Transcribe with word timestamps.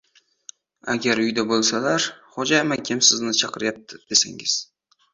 Agar 0.93 1.21
uyda 1.25 1.43
bo‘lsalar, 1.51 2.09
Xo‘ja 2.39 2.65
amakim 2.65 3.07
sizni 3.13 3.39
chaqirayaptilar, 3.45 4.07
desangiz. 4.17 4.61